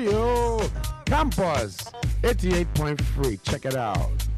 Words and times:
Radio 0.00 0.58
Campus 1.04 1.76
88.3. 2.22 3.42
Check 3.42 3.66
it 3.66 3.76
out. 3.76 4.29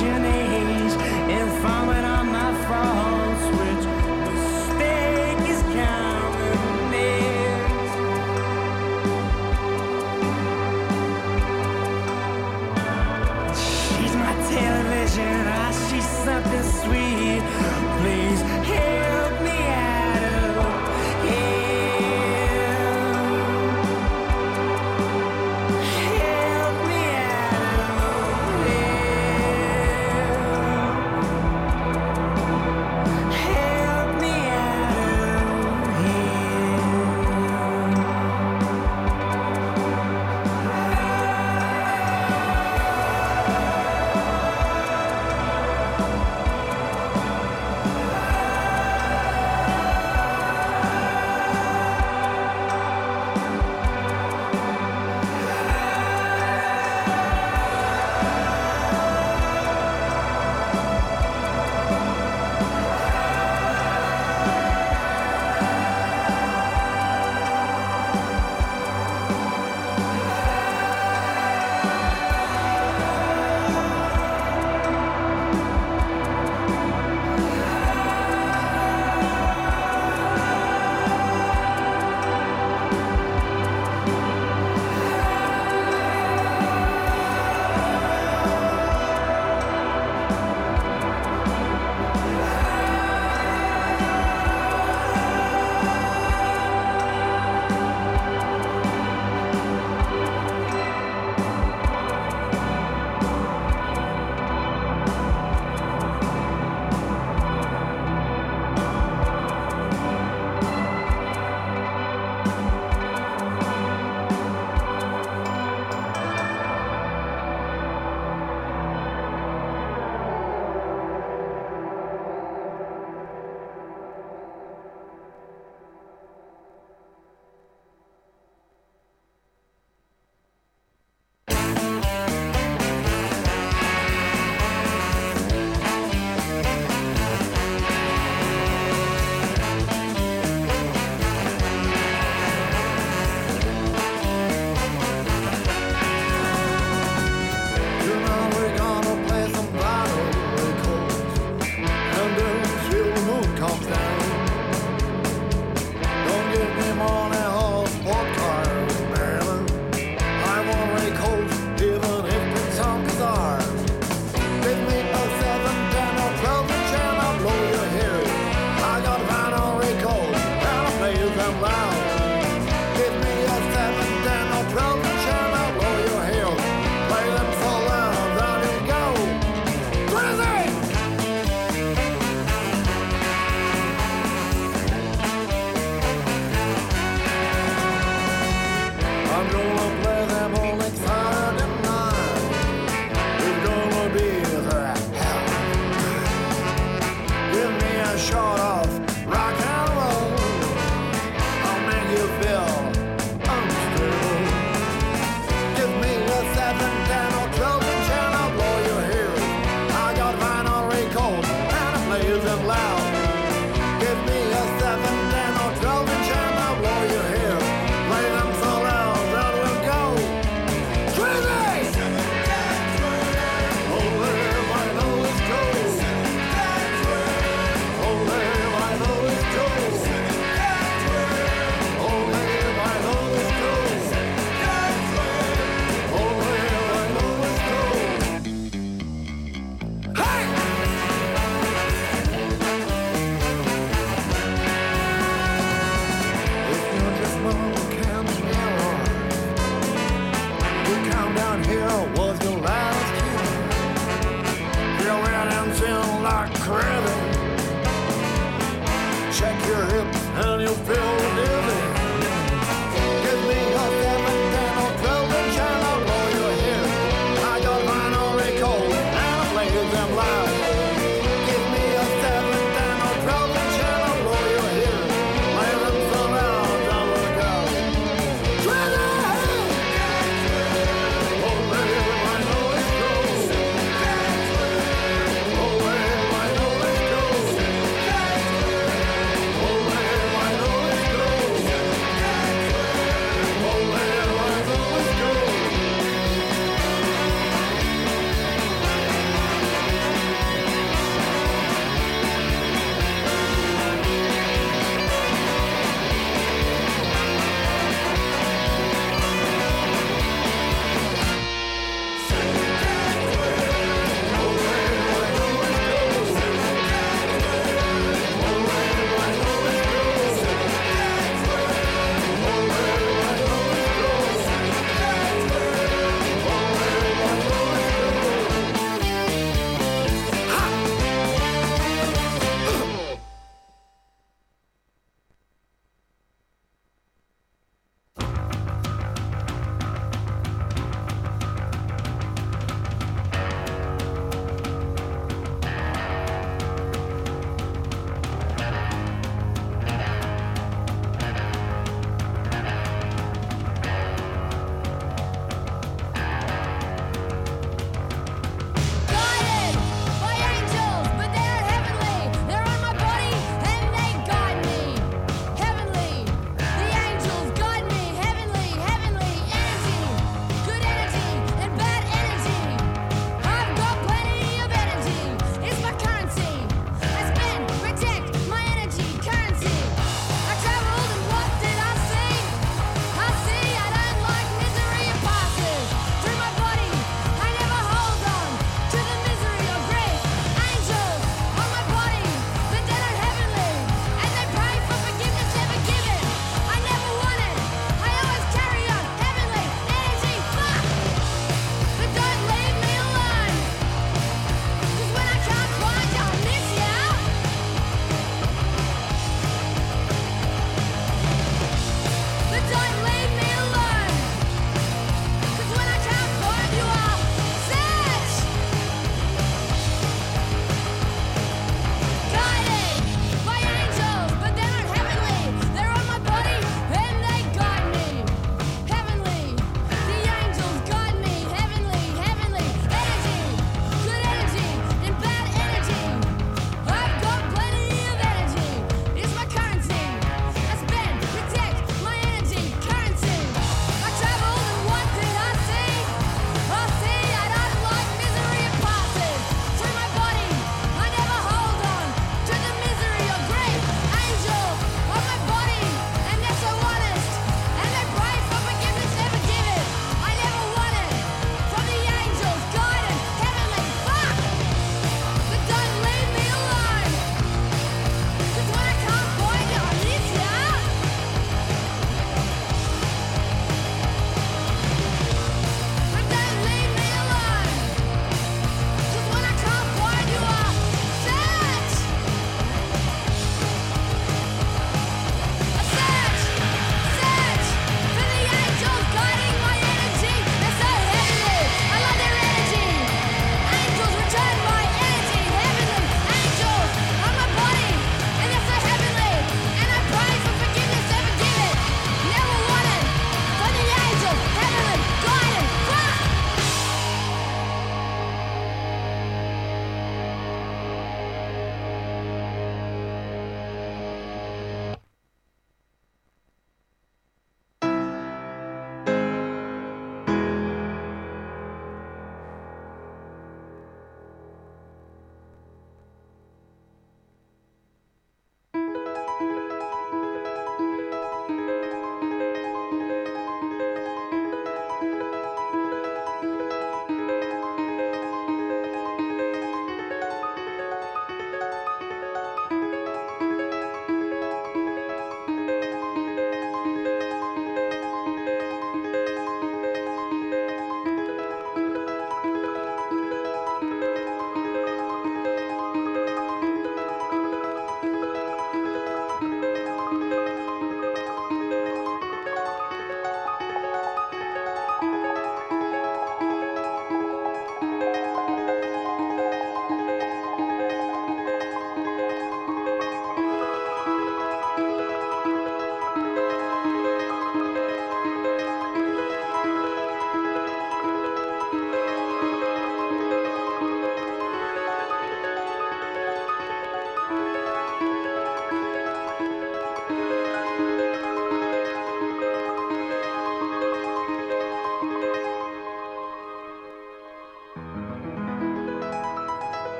Hair. 0.00 0.47